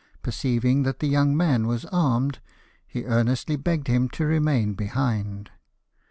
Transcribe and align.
Perceiving 0.23 0.81
that 0.81 0.97
the 0.97 1.05
young 1.05 1.37
man 1.37 1.67
was 1.67 1.85
armed, 1.91 2.39
he 2.87 3.05
earnestly 3.05 3.55
begged 3.55 3.85
him 3.85 4.09
to 4.09 4.25
remain 4.25 4.73
behind. 4.73 5.51